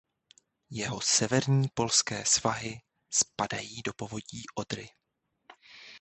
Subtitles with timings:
[0.69, 4.89] Jeho severní polské svahy spadají do povodí Odry.